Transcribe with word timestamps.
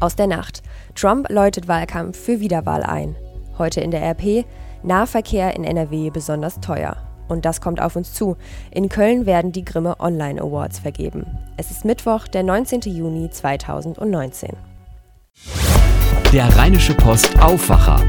Aus 0.00 0.16
der 0.16 0.26
Nacht. 0.26 0.62
Trump 0.94 1.28
läutet 1.28 1.68
Wahlkampf 1.68 2.18
für 2.18 2.40
Wiederwahl 2.40 2.82
ein. 2.82 3.16
Heute 3.58 3.82
in 3.82 3.90
der 3.90 4.00
RP. 4.02 4.46
Nahverkehr 4.82 5.54
in 5.54 5.62
NRW 5.62 6.08
besonders 6.08 6.58
teuer. 6.60 6.96
Und 7.28 7.44
das 7.44 7.60
kommt 7.60 7.82
auf 7.82 7.96
uns 7.96 8.14
zu. 8.14 8.38
In 8.70 8.88
Köln 8.88 9.26
werden 9.26 9.52
die 9.52 9.62
Grimme 9.62 10.00
Online 10.00 10.40
Awards 10.40 10.78
vergeben. 10.78 11.26
Es 11.58 11.70
ist 11.70 11.84
Mittwoch, 11.84 12.28
der 12.28 12.42
19. 12.42 12.80
Juni 12.80 13.28
2019. 13.28 14.56
Der 16.32 16.56
Rheinische 16.56 16.94
Post 16.94 17.38
Aufwacher. 17.38 18.02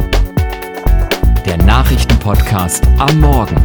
Der 1.46 1.58
Nachrichtenpodcast 1.58 2.88
am 3.00 3.20
Morgen. 3.20 3.58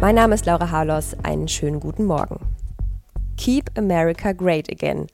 Mein 0.00 0.14
Name 0.14 0.34
ist 0.34 0.46
Laura 0.46 0.70
Harlos. 0.70 1.14
Einen 1.22 1.48
schönen 1.48 1.80
guten 1.80 2.06
Morgen. 2.06 2.40
Keep 3.36 3.76
America 3.76 4.32
Great 4.32 4.70
Again. 4.70 5.06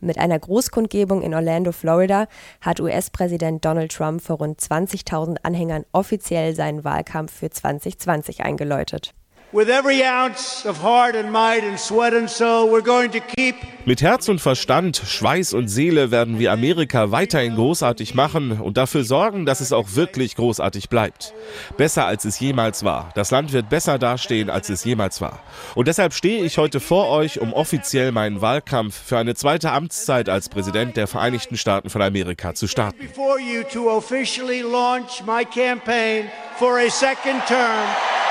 Mit 0.00 0.18
einer 0.18 0.38
Großkundgebung 0.38 1.22
in 1.22 1.34
Orlando, 1.34 1.72
Florida, 1.72 2.28
hat 2.60 2.80
US-Präsident 2.80 3.64
Donald 3.64 3.92
Trump 3.92 4.22
vor 4.22 4.38
rund 4.38 4.60
20.000 4.60 5.38
Anhängern 5.42 5.84
offiziell 5.92 6.54
seinen 6.54 6.84
Wahlkampf 6.84 7.32
für 7.32 7.50
2020 7.50 8.42
eingeläutet. 8.42 9.14
With 9.50 9.70
every 9.70 10.04
ounce 10.04 10.66
of 10.66 10.82
heart 10.82 11.16
and 11.16 11.32
might 11.32 11.64
and 11.64 11.78
sweat 11.78 12.12
and 12.12 12.28
soul, 12.28 12.70
we're 12.70 12.82
going 12.82 13.10
to 13.12 13.20
keep 13.20 13.56
mit 13.86 14.02
Herz 14.02 14.28
und 14.28 14.38
Verstand, 14.38 14.98
Schweiß 15.06 15.54
und 15.54 15.68
Seele 15.68 16.10
werden 16.10 16.38
wir 16.38 16.52
Amerika 16.52 17.10
weiterhin 17.10 17.54
großartig 17.54 18.14
machen 18.14 18.60
und 18.60 18.76
dafür 18.76 19.02
sorgen, 19.02 19.46
dass 19.46 19.60
es 19.62 19.72
auch 19.72 19.94
wirklich 19.94 20.36
großartig 20.36 20.90
bleibt. 20.90 21.32
Besser 21.78 22.04
als 22.04 22.26
es 22.26 22.38
jemals 22.38 22.84
war. 22.84 23.08
Das 23.14 23.30
Land 23.30 23.54
wird 23.54 23.70
besser 23.70 23.98
dastehen, 23.98 24.50
als 24.50 24.68
es 24.68 24.84
jemals 24.84 25.22
war. 25.22 25.40
Und 25.74 25.88
deshalb 25.88 26.12
stehe 26.12 26.44
ich 26.44 26.58
heute 26.58 26.80
vor 26.80 27.08
euch, 27.08 27.40
um 27.40 27.54
offiziell 27.54 28.12
meinen 28.12 28.42
Wahlkampf 28.42 28.94
für 28.94 29.16
eine 29.16 29.34
zweite 29.34 29.72
Amtszeit 29.72 30.28
als 30.28 30.50
Präsident 30.50 30.98
der 30.98 31.06
Vereinigten 31.06 31.56
Staaten 31.56 31.88
von 31.88 32.02
Amerika 32.02 32.52
zu 32.52 32.66
starten. 32.66 32.98
Before 32.98 33.40
you 33.40 33.62
to 33.72 33.88
officially 33.88 34.60
launch 34.60 35.22
my 35.26 35.46
campaign 35.46 36.26
for 36.58 36.76
a 36.76 36.90
second 36.90 37.42
term 37.46 37.88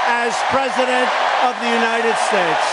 as 0.07 0.33
President 0.49 1.09
of 1.43 1.53
the 1.59 1.67
United 1.67 2.15
States. 2.15 2.65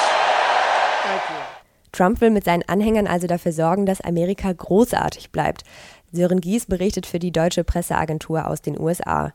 Thank 1.02 1.22
you. 1.30 1.54
Trump 1.90 2.20
will 2.20 2.30
mit 2.30 2.44
seinen 2.44 2.62
Anhängern 2.68 3.06
also 3.06 3.26
dafür 3.26 3.52
sorgen, 3.52 3.86
dass 3.86 4.00
Amerika 4.00 4.52
großartig 4.52 5.30
bleibt. 5.30 5.62
Sören 6.12 6.40
Gies 6.40 6.66
berichtet 6.66 7.06
für 7.06 7.18
die 7.18 7.32
deutsche 7.32 7.64
Presseagentur 7.64 8.46
aus 8.46 8.62
den 8.62 8.78
USA. 8.78 9.32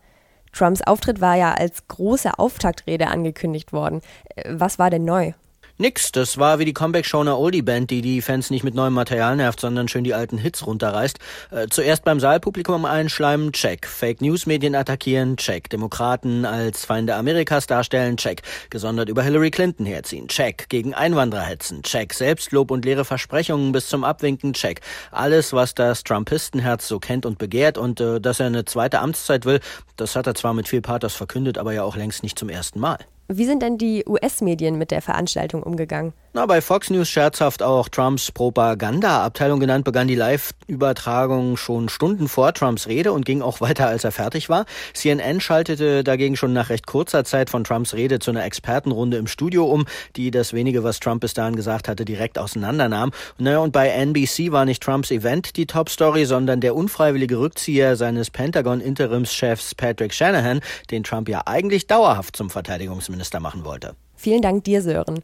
Trumps 0.53 0.81
Auftritt 0.81 1.21
war 1.21 1.35
ja 1.35 1.53
als 1.53 1.87
große 1.87 2.39
Auftaktrede 2.39 3.07
angekündigt 3.07 3.73
worden. 3.73 4.01
Äh, 4.35 4.43
was 4.49 4.79
war 4.79 4.89
denn 4.89 5.05
neu? 5.05 5.33
Nix, 5.81 6.11
das 6.11 6.37
war 6.37 6.59
wie 6.59 6.65
die 6.65 6.73
Comeback-Show 6.73 7.21
einer 7.21 7.39
Oldie-Band, 7.39 7.89
die 7.89 8.01
die 8.01 8.21
Fans 8.21 8.49
nicht 8.49 8.65
mit 8.65 8.75
neuem 8.75 8.93
Material 8.93 9.37
nervt, 9.37 9.61
sondern 9.61 9.87
schön 9.87 10.03
die 10.03 10.13
alten 10.13 10.37
Hits 10.37 10.67
runterreißt. 10.67 11.19
Äh, 11.51 11.67
zuerst 11.69 12.03
beim 12.03 12.19
Saalpublikum 12.19 12.83
einschleimen, 12.83 13.53
check. 13.53 13.87
Fake 13.87 14.19
News-Medien 14.19 14.75
attackieren, 14.75 15.37
check. 15.37 15.69
Demokraten 15.69 16.43
als 16.43 16.83
Feinde 16.83 17.15
Amerikas 17.15 17.65
darstellen, 17.65 18.17
check. 18.17 18.41
Gesondert 18.69 19.07
über 19.07 19.23
Hillary 19.23 19.51
Clinton 19.51 19.85
herziehen, 19.85 20.27
check. 20.27 20.67
Gegen 20.67 20.93
Einwanderer 20.93 21.43
hetzen, 21.43 21.81
check. 21.81 22.13
Selbstlob 22.13 22.71
und 22.71 22.83
leere 22.83 23.05
Versprechungen 23.05 23.71
bis 23.71 23.87
zum 23.87 24.03
Abwinken, 24.03 24.51
check. 24.51 24.81
Alles, 25.11 25.53
was 25.53 25.75
das 25.75 26.03
Trumpistenherz 26.03 26.89
so 26.89 26.99
kennt 26.99 27.25
und 27.25 27.37
begehrt 27.37 27.77
und 27.77 28.01
äh, 28.01 28.19
dass 28.19 28.41
er 28.41 28.47
eine 28.47 28.65
zweite 28.65 28.99
Amtszeit 28.99 29.45
will, 29.45 29.61
das 29.95 30.17
hat 30.17 30.27
er 30.27 30.35
zwar 30.35 30.53
mit 30.53 30.67
viel 30.67 30.81
Pathos 30.81 31.15
verkündet, 31.15 31.57
aber 31.57 31.71
ja 31.71 31.83
auch 31.83 31.95
längst 31.95 32.21
nicht 32.21 32.37
zum 32.37 32.49
ersten 32.49 32.81
Mal. 32.81 32.97
Wie 33.31 33.45
sind 33.45 33.61
denn 33.61 33.77
die 33.77 34.03
US-Medien 34.07 34.79
mit 34.79 34.89
der 34.89 35.03
Veranstaltung 35.03 35.61
umgegangen? 35.61 36.13
Na, 36.31 36.45
bei 36.45 36.61
Fox 36.61 36.91
News 36.91 37.09
scherzhaft 37.09 37.63
auch 37.63 37.89
Trumps 37.89 38.31
Propaganda-Abteilung 38.31 39.59
genannt, 39.59 39.83
begann 39.83 40.07
die 40.07 40.13
Live-Übertragung 40.13 41.57
schon 41.57 41.89
Stunden 41.89 42.27
vor 42.27 42.53
Trumps 42.53 42.85
Rede 42.85 43.13
und 43.13 43.25
ging 43.25 43.41
auch 43.41 43.61
weiter, 43.61 43.87
als 43.87 44.03
er 44.03 44.11
fertig 44.11 44.47
war. 44.47 44.67
CNN 44.93 45.41
schaltete 45.41 46.03
dagegen 46.03 46.37
schon 46.37 46.53
nach 46.53 46.69
recht 46.69 46.85
kurzer 46.85 47.23
Zeit 47.23 47.49
von 47.49 47.63
Trumps 47.63 47.95
Rede 47.95 48.19
zu 48.19 48.29
einer 48.29 48.45
Expertenrunde 48.45 49.17
im 49.17 49.25
Studio 49.25 49.65
um, 49.65 49.85
die 50.15 50.29
das 50.29 50.53
wenige, 50.53 50.83
was 50.83 50.99
Trump 50.99 51.21
bis 51.21 51.33
dahin 51.33 51.55
gesagt 51.55 51.87
hatte, 51.87 52.05
direkt 52.05 52.37
auseinandernahm. 52.37 53.09
Naja, 53.39 53.57
und 53.57 53.71
bei 53.71 53.89
NBC 53.89 54.51
war 54.51 54.65
nicht 54.65 54.83
Trumps 54.83 55.09
Event 55.09 55.57
die 55.57 55.65
Top-Story, 55.65 56.25
sondern 56.25 56.61
der 56.61 56.75
unfreiwillige 56.75 57.39
Rückzieher 57.39 57.95
seines 57.95 58.29
Pentagon-Interimschefs 58.29 59.73
Patrick 59.73 60.13
Shanahan, 60.13 60.59
den 60.91 61.03
Trump 61.03 61.27
ja 61.27 61.41
eigentlich 61.47 61.87
dauerhaft 61.87 62.35
zum 62.35 62.51
Verteidigungsminister 62.51 63.39
machen 63.39 63.65
wollte. 63.65 63.95
Vielen 64.15 64.43
Dank 64.43 64.65
dir, 64.65 64.83
Sören. 64.83 65.23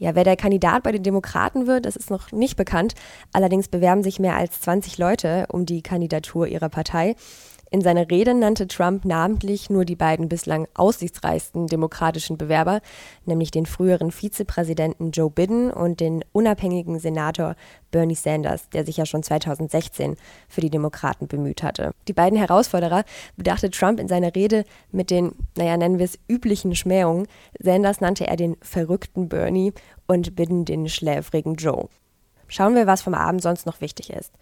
Ja, 0.00 0.14
wer 0.14 0.24
der 0.24 0.36
Kandidat 0.36 0.82
bei 0.82 0.92
den 0.92 1.02
Demokraten 1.02 1.66
wird, 1.66 1.84
das 1.84 1.94
ist 1.94 2.10
noch 2.10 2.32
nicht 2.32 2.56
bekannt. 2.56 2.94
Allerdings 3.34 3.68
bewerben 3.68 4.02
sich 4.02 4.18
mehr 4.18 4.34
als 4.34 4.62
20 4.62 4.96
Leute 4.96 5.44
um 5.52 5.66
die 5.66 5.82
Kandidatur 5.82 6.46
ihrer 6.46 6.70
Partei. 6.70 7.16
In 7.72 7.82
seiner 7.82 8.10
Rede 8.10 8.34
nannte 8.34 8.66
Trump 8.66 9.04
namentlich 9.04 9.70
nur 9.70 9.84
die 9.84 9.94
beiden 9.94 10.28
bislang 10.28 10.66
aussichtsreichsten 10.74 11.68
demokratischen 11.68 12.36
Bewerber, 12.36 12.80
nämlich 13.26 13.52
den 13.52 13.64
früheren 13.64 14.10
Vizepräsidenten 14.10 15.12
Joe 15.12 15.30
Biden 15.30 15.70
und 15.70 16.00
den 16.00 16.24
unabhängigen 16.32 16.98
Senator 16.98 17.54
Bernie 17.92 18.16
Sanders, 18.16 18.68
der 18.70 18.84
sich 18.84 18.96
ja 18.96 19.06
schon 19.06 19.22
2016 19.22 20.16
für 20.48 20.60
die 20.60 20.70
Demokraten 20.70 21.28
bemüht 21.28 21.62
hatte. 21.62 21.92
Die 22.08 22.12
beiden 22.12 22.36
Herausforderer 22.36 23.04
bedachte 23.36 23.70
Trump 23.70 24.00
in 24.00 24.08
seiner 24.08 24.34
Rede 24.34 24.64
mit 24.90 25.10
den, 25.10 25.36
naja, 25.56 25.76
nennen 25.76 25.98
wir 25.98 26.06
es 26.06 26.18
üblichen 26.28 26.74
Schmähungen. 26.74 27.28
Sanders 27.60 28.00
nannte 28.00 28.26
er 28.26 28.34
den 28.34 28.56
verrückten 28.62 29.28
Bernie 29.28 29.72
und 30.08 30.34
Biden 30.34 30.64
den 30.64 30.88
schläfrigen 30.88 31.54
Joe. 31.54 31.88
Schauen 32.48 32.74
wir, 32.74 32.88
was 32.88 33.02
vom 33.02 33.14
Abend 33.14 33.42
sonst 33.42 33.64
noch 33.64 33.80
wichtig 33.80 34.10
ist. 34.10 34.32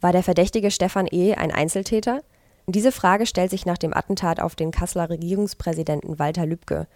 War 0.00 0.12
der 0.12 0.22
verdächtige 0.22 0.70
Stefan 0.70 1.08
E. 1.10 1.34
ein 1.34 1.50
Einzeltäter? 1.50 2.22
Diese 2.70 2.92
Frage 2.92 3.24
stellt 3.24 3.50
sich 3.50 3.64
nach 3.64 3.78
dem 3.78 3.94
Attentat 3.94 4.40
auf 4.40 4.54
den 4.54 4.72
Kasseler 4.72 5.08
Regierungspräsidenten 5.08 6.18
Walter 6.18 6.44
Lübcke. 6.44 6.86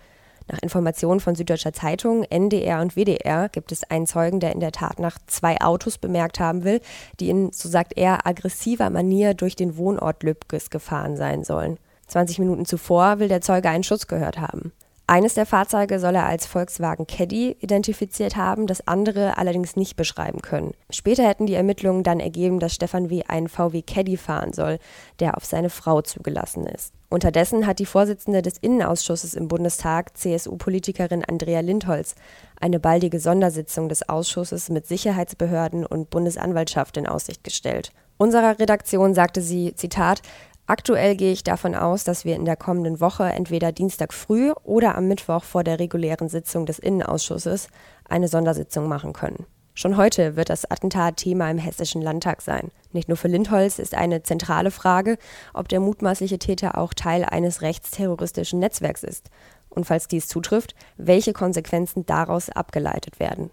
Nach 0.47 0.59
Informationen 0.59 1.19
von 1.19 1.35
Süddeutscher 1.35 1.73
Zeitung, 1.73 2.25
NDR 2.25 2.83
und 2.83 2.95
WDR 2.95 3.49
gibt 3.49 3.73
es 3.73 3.83
einen 3.85 4.07
Zeugen, 4.07 4.39
der 4.39 4.53
in 4.53 4.61
der 4.61 4.73
Tat 4.73 4.99
nach 4.99 5.17
zwei 5.27 5.59
Autos 5.63 5.97
bemerkt 5.97 6.41
haben 6.41 6.65
will, 6.65 6.83
die 7.21 7.31
in, 7.31 7.53
so 7.53 7.71
sagt 7.71 7.97
er, 7.97 8.27
aggressiver 8.27 8.91
Manier 8.91 9.33
durch 9.33 9.57
den 9.57 9.79
Wohnort 9.79 10.23
Lübkes 10.23 10.69
gefahren 10.69 11.17
sein 11.17 11.43
sollen. 11.43 11.79
20 12.09 12.41
Minuten 12.41 12.67
zuvor 12.67 13.19
will 13.19 13.29
der 13.29 13.41
Zeuge 13.41 13.71
einen 13.71 13.83
Schuss 13.83 14.09
gehört 14.09 14.39
haben. 14.39 14.73
Eines 15.09 15.35
der 15.35 15.47
Fahrzeuge 15.47 15.99
soll 15.99 16.15
er 16.15 16.27
als 16.27 16.47
Volkswagen 16.47 17.07
Caddy 17.07 17.57
identifiziert 17.61 18.37
haben, 18.37 18.67
das 18.67 18.87
andere 18.87 19.37
allerdings 19.37 19.77
nicht 19.77 19.97
beschreiben 19.97 20.41
können. 20.41 20.73
Später 20.91 21.27
hätten 21.27 21.47
die 21.47 21.55
Ermittlungen 21.55 22.05
dann 22.05 22.21
ergeben, 22.21 22.61
dass 22.61 22.75
Stefan 22.75 23.11
W. 23.11 23.25
einen 23.27 23.49
VW 23.49 23.83
Caddy 23.83 24.17
fahren 24.17 24.53
soll, 24.53 24.79
der 25.19 25.37
auf 25.37 25.45
seine 25.45 25.71
Frau 25.71 26.03
zugelassen 26.03 26.67
ist. 26.67 26.95
Unterdessen 27.11 27.67
hat 27.67 27.79
die 27.79 27.85
Vorsitzende 27.85 28.41
des 28.41 28.57
Innenausschusses 28.57 29.35
im 29.35 29.49
Bundestag, 29.49 30.17
CSU-Politikerin 30.17 31.25
Andrea 31.25 31.61
Lindholz, 31.61 32.15
eine 32.59 32.81
baldige 32.81 33.21
Sondersitzung 33.21 33.91
des 33.91 34.09
Ausschusses 34.09 34.71
mit 34.71 34.87
Sicherheitsbehörden 34.87 35.85
und 35.85 36.09
Bundesanwaltschaft 36.09 36.97
in 36.97 37.07
Aussicht 37.07 37.45
gestellt. 37.45 37.93
Unserer 38.17 38.59
Redaktion 38.59 39.15
sagte 39.15 39.43
sie, 39.43 39.75
Zitat, 39.75 40.23
Aktuell 40.67 41.17
gehe 41.17 41.33
ich 41.33 41.43
davon 41.43 41.75
aus, 41.75 42.05
dass 42.05 42.25
wir 42.25 42.37
in 42.37 42.45
der 42.45 42.57
kommenden 42.57 43.01
Woche 43.01 43.25
entweder 43.25 43.73
Dienstag 43.73 44.13
früh 44.13 44.53
oder 44.63 44.95
am 44.95 45.09
Mittwoch 45.09 45.45
vor 45.45 45.65
der 45.65 45.79
regulären 45.79 46.29
Sitzung 46.29 46.67
des 46.67 46.79
Innenausschusses 46.79 47.69
eine 48.09 48.29
Sondersitzung 48.29 48.89
machen 48.89 49.13
können. 49.13 49.47
Schon 49.75 49.97
heute 49.97 50.37
wird 50.37 50.51
das 50.51 50.71
Attentat 50.71 51.17
Thema 51.17 51.51
im 51.51 51.57
Hessischen 51.57 52.03
Landtag 52.03 52.43
sein. 52.43 52.71
Nicht 52.93 53.09
nur 53.09 53.17
für 53.17 53.29
Lindholz 53.29 53.79
ist 53.79 53.95
eine 53.95 54.23
zentrale 54.23 54.71
Frage, 54.71 55.17
ob 55.55 55.69
der 55.69 55.81
mutmaßliche 55.81 56.39
Täter 56.39 56.77
auch 56.77 56.93
Teil 56.93 57.25
eines 57.25 57.63
rechtsterroristischen 57.63 58.59
Netzwerks 58.59 59.03
ist. 59.03 59.31
Und 59.71 59.87
falls 59.87 60.09
dies 60.09 60.29
zutrifft, 60.29 60.75
welche 60.99 61.33
Konsequenzen 61.33 62.05
daraus 62.05 62.51
abgeleitet 62.51 63.19
werden. 63.19 63.51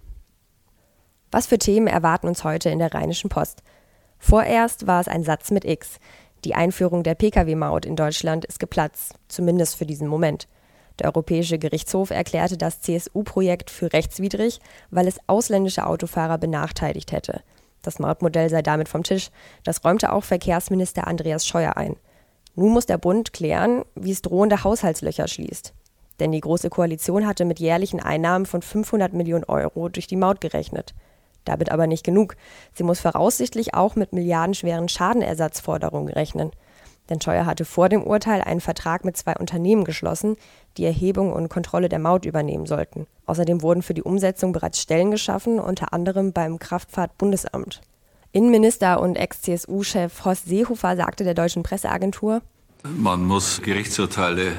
Was 1.32 1.48
für 1.48 1.58
Themen 1.58 1.88
erwarten 1.88 2.28
uns 2.28 2.44
heute 2.44 2.70
in 2.70 2.80
der 2.80 2.94
Rheinischen 2.94 3.30
Post? 3.30 3.64
Vorerst 4.18 4.88
war 4.88 5.00
es 5.00 5.08
ein 5.08 5.24
Satz 5.24 5.52
mit 5.52 5.64
X. 5.64 6.00
Die 6.46 6.56
Einführung 6.56 7.04
der 7.04 7.16
Pkw-Maut 7.16 7.86
in 7.86 7.96
Deutschland 7.96 8.46
ist 8.46 8.60
geplatzt, 8.60 9.16
zumindest 9.28 9.76
für 9.76 9.86
diesen 9.86 10.08
Moment. 10.08 10.48
Der 11.00 11.08
Europäische 11.08 11.60
Gerichtshof 11.60 12.10
erklärte 12.10 12.58
das 12.58 12.82
CSU-Projekt 12.82 13.70
für 13.70 13.92
rechtswidrig, 13.92 14.60
weil 14.90 15.08
es 15.08 15.20
ausländische 15.28 15.86
Autofahrer 15.86 16.38
benachteiligt 16.38 17.12
hätte. 17.12 17.42
Das 17.82 18.00
Mautmodell 18.00 18.50
sei 18.50 18.62
damit 18.62 18.90
vom 18.90 19.04
Tisch. 19.04 19.30
Das 19.64 19.84
räumte 19.84 20.12
auch 20.12 20.24
Verkehrsminister 20.24 21.08
Andreas 21.08 21.48
Scheuer 21.48 21.78
ein. 21.78 21.96
Nun 22.56 22.74
muss 22.74 22.86
der 22.86 22.98
Bund 22.98 23.32
klären, 23.32 23.84
wie 23.96 24.12
es 24.12 24.22
drohende 24.22 24.64
Haushaltslöcher 24.64 25.28
schließt. 25.28 25.74
Denn 26.20 26.34
die 26.34 26.42
Große 26.42 26.70
Koalition 26.70 27.26
hatte 27.26 27.46
mit 27.46 27.60
jährlichen 27.60 28.02
Einnahmen 28.02 28.46
von 28.46 28.62
500 28.62 29.14
Millionen 29.14 29.46
Euro 29.46 29.88
durch 29.88 30.08
die 30.08 30.18
Maut 30.18 30.42
gerechnet. 30.42 30.94
Damit 31.46 31.72
aber 31.72 31.88
nicht 31.88 32.04
genug. 32.04 32.36
Sie 32.74 32.84
muss 32.84 33.00
voraussichtlich 33.00 33.74
auch 33.74 33.96
mit 33.96 34.14
milliardenschweren 34.14 34.90
Schadenersatzforderungen 34.90 36.12
rechnen. 36.12 36.52
Denn 37.10 37.22
Scheuer 37.22 37.46
hatte 37.46 37.66
vor 37.66 37.90
dem 37.90 38.04
Urteil 38.04 38.42
einen 38.42 38.62
Vertrag 38.62 39.04
mit 39.04 39.18
zwei 39.18 39.36
Unternehmen 39.36 39.84
geschlossen, 39.84 40.36
die 40.78 40.86
Erhebung 40.86 41.34
und 41.34 41.50
Kontrolle 41.50 41.90
der 41.90 42.00
Maut 42.00 42.26
übernehmen 42.26 42.68
sollten. 42.68 43.08
Außerdem 43.26 43.62
wurden 43.64 43.82
für 43.82 43.96
die 43.96 44.04
Umsetzung 44.04 44.52
bereits 44.52 44.80
Stellen 44.80 45.10
geschaffen, 45.10 45.60
unter 45.60 45.92
anderem 45.94 46.34
beim 46.34 46.60
Kraftfahrtbundesamt. 46.60 47.82
Innenminister 48.32 49.02
und 49.02 49.16
Ex-CSU-Chef 49.16 50.24
Horst 50.24 50.46
Seehofer 50.46 50.96
sagte 50.96 51.24
der 51.24 51.34
deutschen 51.34 51.64
Presseagentur, 51.64 52.42
man 52.84 53.26
muss 53.26 53.62
Gerichtsurteile 53.62 54.54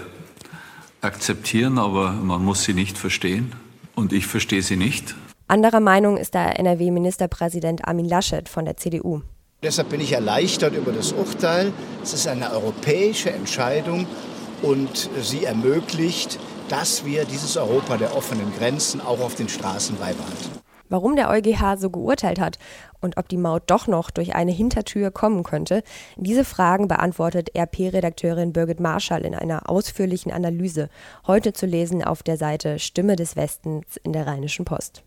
akzeptieren, 1.00 1.78
aber 1.78 2.12
man 2.12 2.44
muss 2.44 2.64
sie 2.64 2.74
nicht 2.74 2.98
verstehen. 2.98 3.52
Und 3.94 4.12
ich 4.12 4.26
verstehe 4.26 4.62
sie 4.62 4.76
nicht. 4.76 5.14
Anderer 5.50 5.80
Meinung 5.80 6.16
ist 6.16 6.34
der 6.34 6.60
NRW-Ministerpräsident 6.60 7.84
Armin 7.84 8.06
Laschet 8.06 8.48
von 8.48 8.66
der 8.66 8.76
CDU. 8.76 9.22
Deshalb 9.64 9.88
bin 9.88 10.00
ich 10.00 10.12
erleichtert 10.12 10.76
über 10.76 10.92
das 10.92 11.10
Urteil. 11.10 11.72
Es 12.04 12.14
ist 12.14 12.28
eine 12.28 12.52
europäische 12.52 13.32
Entscheidung 13.32 14.06
und 14.62 15.10
sie 15.20 15.44
ermöglicht, 15.44 16.38
dass 16.68 17.04
wir 17.04 17.24
dieses 17.24 17.56
Europa 17.56 17.96
der 17.96 18.16
offenen 18.16 18.52
Grenzen 18.56 19.00
auch 19.00 19.18
auf 19.18 19.34
den 19.34 19.48
Straßen 19.48 19.96
beibehalten. 19.96 20.60
Warum 20.88 21.16
der 21.16 21.28
EuGH 21.28 21.78
so 21.78 21.90
geurteilt 21.90 22.38
hat 22.38 22.60
und 23.00 23.16
ob 23.16 23.28
die 23.28 23.36
Maut 23.36 23.64
doch 23.66 23.88
noch 23.88 24.12
durch 24.12 24.36
eine 24.36 24.52
Hintertür 24.52 25.10
kommen 25.10 25.42
könnte, 25.42 25.82
diese 26.14 26.44
Fragen 26.44 26.86
beantwortet 26.86 27.56
RP-Redakteurin 27.56 28.52
Birgit 28.52 28.78
Marschall 28.78 29.22
in 29.22 29.34
einer 29.34 29.68
ausführlichen 29.68 30.30
Analyse, 30.30 30.90
heute 31.26 31.52
zu 31.52 31.66
lesen 31.66 32.04
auf 32.04 32.22
der 32.22 32.36
Seite 32.36 32.78
Stimme 32.78 33.16
des 33.16 33.34
Westens 33.34 33.96
in 34.04 34.12
der 34.12 34.28
Rheinischen 34.28 34.64
Post. 34.64 35.02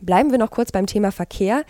Bleiben 0.00 0.30
wir 0.30 0.38
noch 0.38 0.50
kurz 0.50 0.72
beim 0.72 0.86
Thema 0.86 1.10
Verkehr. 1.10 1.64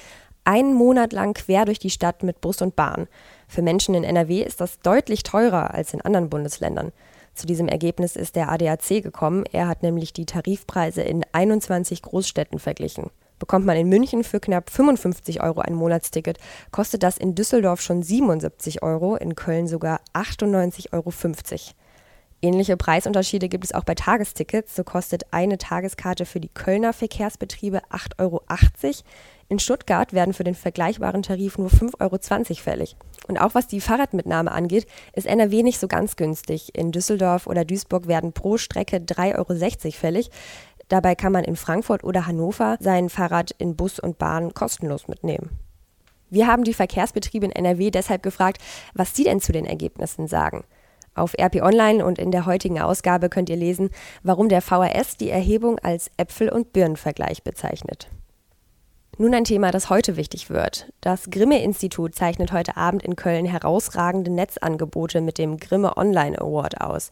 Einen 0.45 0.75
Monat 0.75 1.13
lang 1.13 1.35
quer 1.35 1.65
durch 1.65 1.79
die 1.79 1.91
Stadt 1.91 2.23
mit 2.23 2.41
Bus 2.41 2.63
und 2.63 2.77
Bahn. 2.77 3.09
Für 3.49 3.63
Menschen 3.63 3.95
in 3.95 4.05
NRW 4.05 4.43
ist 4.43 4.61
das 4.61 4.81
deutlich 4.81 5.23
teurer 5.23 5.75
als 5.75 5.93
in 5.93 6.01
anderen 6.01 6.31
Bundesländern. 6.31 6.93
Zu 7.35 7.47
diesem 7.47 7.69
Ergebnis 7.69 8.17
ist 8.17 8.37
der 8.37 8.51
ADAC 8.51 9.03
gekommen. 9.03 9.45
Er 9.53 9.69
hat 9.69 9.83
nämlich 9.83 10.13
die 10.13 10.25
Tarifpreise 10.25 11.03
in 11.03 11.25
21 11.33 12.03
Großstädten 12.03 12.59
verglichen. 12.59 13.11
Bekommt 13.39 13.67
man 13.67 13.77
in 13.77 13.89
München 13.89 14.25
für 14.25 14.41
knapp 14.41 14.71
55 14.71 15.43
Euro 15.43 15.61
ein 15.61 15.75
Monatsticket, 15.75 16.39
kostet 16.71 17.03
das 17.03 17.19
in 17.19 17.35
Düsseldorf 17.35 17.83
schon 17.83 18.03
77 18.03 18.83
Euro, 18.83 19.17
in 19.17 19.35
Köln 19.35 19.67
sogar 19.67 20.01
98,50 20.15 20.93
Euro. 20.95 21.13
Ähnliche 22.43 22.77
Preisunterschiede 22.77 23.49
gibt 23.49 23.65
es 23.65 23.73
auch 23.73 23.85
bei 23.85 23.95
Tagestickets. 23.95 24.77
So 24.77 24.85
kostet 24.85 25.25
eine 25.33 25.59
Tageskarte 25.59 26.27
für 26.27 26.41
die 26.41 26.51
Kölner 26.51 26.93
Verkehrsbetriebe 26.93 27.83
8,80 27.91 28.19
Euro. 28.19 28.43
In 29.49 29.59
Stuttgart 29.59 30.13
werden 30.13 30.35
für 30.35 30.45
den 30.45 30.55
vergleichbaren 30.55 31.23
Tarif 31.23 31.57
nur 31.57 31.71
5,20 31.71 32.01
Euro 32.01 32.55
fällig. 32.57 32.97
Und 33.29 33.39
auch 33.39 33.55
was 33.55 33.69
die 33.69 33.81
Fahrradmitnahme 33.81 34.53
angeht, 34.53 34.87
ist 35.15 35.27
NRW 35.27 35.63
nicht 35.63 35.79
so 35.79 35.89
ganz 35.89 36.17
günstig. 36.17 36.75
In 36.75 36.93
Düsseldorf 36.93 37.47
oder 37.47 37.65
Duisburg 37.65 38.07
werden 38.07 38.33
pro 38.33 38.59
Strecke 38.59 38.99
3,60 38.99 39.37
Euro 39.37 39.93
fällig. 39.93 40.31
Dabei 40.89 41.15
kann 41.15 41.33
man 41.33 41.45
in 41.45 41.57
Frankfurt 41.57 42.05
oder 42.05 42.27
Hannover 42.27 42.77
sein 42.81 43.09
Fahrrad 43.09 43.53
in 43.59 43.77
Bus 43.77 43.99
und 43.99 44.19
Bahn 44.19 44.53
kostenlos 44.53 45.09
mitnehmen. 45.09 45.51
Wir 46.29 46.49
haben 46.49 46.65
die 46.65 46.75
Verkehrsbetriebe 46.75 47.47
in 47.47 47.53
NRW 47.53 47.91
deshalb 47.91 48.23
gefragt, 48.23 48.61
was 48.95 49.15
sie 49.15 49.25
denn 49.25 49.41
zu 49.41 49.53
den 49.53 49.65
Ergebnissen 49.65 50.27
sagen. 50.27 50.65
Auf 51.17 51.35
RP 51.41 51.63
Online 51.63 52.05
und 52.05 52.19
in 52.19 52.31
der 52.31 52.47
heutigen 52.47 52.79
Ausgabe 52.79 53.31
könnt 53.31 53.49
ihr 53.49 53.57
lesen, 53.57 53.91
warum 54.23 54.49
der 54.51 54.61
VRS 54.61 55.17
die 55.17 55.31
Erhebung 55.31 55.79
als 55.79 56.11
Äpfel- 56.19 56.51
und 56.51 56.75
Birnenvergleich 56.75 57.43
bezeichnet. 57.43 58.09
Nun 59.19 59.35
ein 59.35 59.45
Thema, 59.45 59.71
das 59.71 59.89
heute 59.89 60.17
wichtig 60.17 60.51
wird. 60.51 60.93
Das 61.01 61.31
Grimme-Institut 61.31 62.15
zeichnet 62.15 62.53
heute 62.53 62.77
Abend 62.77 63.03
in 63.03 63.17
Köln 63.17 63.47
herausragende 63.47 64.31
Netzangebote 64.31 65.23
mit 65.23 65.39
dem 65.39 65.57
Grimme 65.57 65.97
Online 65.97 66.39
Award 66.39 66.83
aus. 66.83 67.11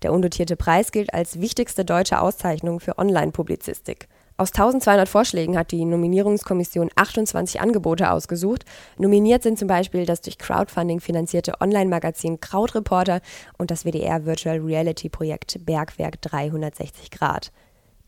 Der 0.00 0.14
undotierte 0.14 0.56
Preis 0.56 0.90
gilt 0.90 1.12
als 1.12 1.40
wichtigste 1.40 1.84
deutsche 1.84 2.22
Auszeichnung 2.22 2.80
für 2.80 2.96
Online-Publizistik. 2.96 4.08
Aus 4.42 4.50
1200 4.50 5.08
Vorschlägen 5.08 5.56
hat 5.56 5.70
die 5.70 5.84
Nominierungskommission 5.84 6.90
28 6.96 7.60
Angebote 7.60 8.10
ausgesucht. 8.10 8.64
Nominiert 8.98 9.44
sind 9.44 9.56
zum 9.56 9.68
Beispiel 9.68 10.04
das 10.04 10.20
durch 10.20 10.36
Crowdfunding 10.36 10.98
finanzierte 10.98 11.60
Online-Magazin 11.60 12.40
Krautreporter 12.40 13.20
und 13.56 13.70
das 13.70 13.84
WDR 13.84 14.24
Virtual 14.24 14.58
Reality 14.58 15.08
Projekt 15.08 15.64
Bergwerk 15.64 16.20
360 16.22 17.12
Grad. 17.12 17.52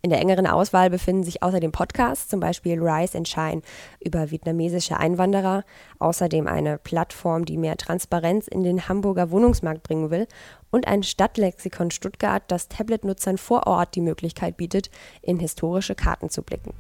In 0.05 0.11
der 0.11 0.21
engeren 0.21 0.47
Auswahl 0.47 0.91
befinden 0.91 1.25
sich 1.25 1.43
außerdem 1.43 1.73
Podcasts, 1.73 2.29
zum 2.29 2.39
Beispiel 2.39 2.79
Rise 2.79 3.17
and 3.17 3.27
Shine 3.27 3.63
über 4.05 4.31
vietnamesische 4.31 4.99
Einwanderer, 4.99 5.65
außerdem 5.99 6.47
eine 6.47 6.77
Plattform, 6.77 7.47
die 7.47 7.57
mehr 7.57 7.79
Transparenz 7.79 8.47
in 8.47 8.63
den 8.63 8.87
Hamburger 8.87 9.31
Wohnungsmarkt 9.31 9.83
bringen 9.83 10.11
will 10.11 10.29
und 10.71 10.87
ein 10.87 11.05
Stadtlexikon 11.05 11.91
Stuttgart, 11.91 12.43
das 12.49 12.69
Tablet-Nutzern 12.69 13.39
vor 13.39 13.67
Ort 13.67 13.95
die 13.95 14.03
Möglichkeit 14.03 14.59
bietet, 14.59 14.91
in 15.23 15.39
historische 15.39 15.95
Karten 15.95 16.29
zu 16.29 16.43
blicken. 16.43 16.75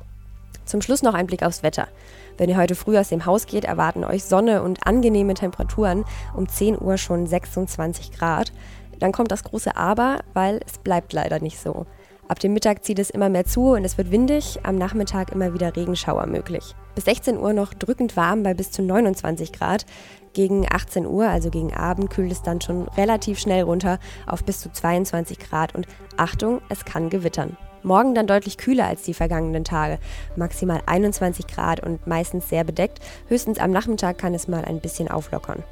Zum 0.66 0.82
Schluss 0.82 1.02
noch 1.02 1.14
ein 1.14 1.26
Blick 1.26 1.44
aufs 1.44 1.62
Wetter. 1.62 1.88
Wenn 2.36 2.50
ihr 2.50 2.58
heute 2.58 2.74
früh 2.74 2.98
aus 2.98 3.08
dem 3.08 3.24
Haus 3.24 3.46
geht, 3.46 3.64
erwarten 3.64 4.04
euch 4.04 4.24
Sonne 4.24 4.62
und 4.62 4.86
angenehme 4.86 5.32
Temperaturen, 5.32 6.04
um 6.36 6.46
10 6.46 6.78
Uhr 6.78 6.98
schon 6.98 7.26
26 7.26 8.12
Grad. 8.12 8.52
Dann 8.98 9.12
kommt 9.12 9.30
das 9.32 9.44
große 9.44 9.78
Aber, 9.78 10.18
weil 10.34 10.60
es 10.66 10.76
bleibt 10.76 11.14
leider 11.14 11.40
nicht 11.40 11.58
so. 11.58 11.86
Ab 12.26 12.38
dem 12.38 12.54
Mittag 12.54 12.84
zieht 12.84 12.98
es 12.98 13.10
immer 13.10 13.28
mehr 13.28 13.44
zu 13.44 13.72
und 13.72 13.84
es 13.84 13.98
wird 13.98 14.10
windig, 14.10 14.58
am 14.62 14.76
Nachmittag 14.76 15.32
immer 15.32 15.52
wieder 15.52 15.76
Regenschauer 15.76 16.26
möglich. 16.26 16.74
Bis 16.94 17.04
16 17.04 17.36
Uhr 17.36 17.52
noch 17.52 17.74
drückend 17.74 18.16
warm 18.16 18.42
bei 18.42 18.54
bis 18.54 18.70
zu 18.70 18.82
29 18.82 19.52
Grad. 19.52 19.84
Gegen 20.32 20.66
18 20.68 21.06
Uhr, 21.06 21.28
also 21.28 21.50
gegen 21.50 21.74
Abend, 21.74 22.10
kühlt 22.10 22.32
es 22.32 22.42
dann 22.42 22.62
schon 22.62 22.88
relativ 22.96 23.38
schnell 23.38 23.62
runter 23.62 23.98
auf 24.26 24.42
bis 24.42 24.60
zu 24.60 24.72
22 24.72 25.38
Grad 25.38 25.74
und 25.74 25.86
Achtung, 26.16 26.60
es 26.70 26.84
kann 26.86 27.10
gewittern. 27.10 27.58
Morgen 27.82 28.14
dann 28.14 28.26
deutlich 28.26 28.56
kühler 28.56 28.86
als 28.86 29.02
die 29.02 29.12
vergangenen 29.12 29.64
Tage, 29.64 29.98
maximal 30.34 30.80
21 30.86 31.46
Grad 31.46 31.80
und 31.80 32.06
meistens 32.06 32.48
sehr 32.48 32.64
bedeckt. 32.64 33.00
Höchstens 33.28 33.58
am 33.58 33.70
Nachmittag 33.70 34.16
kann 34.16 34.32
es 34.32 34.48
mal 34.48 34.64
ein 34.64 34.80
bisschen 34.80 35.08
auflockern. 35.08 35.62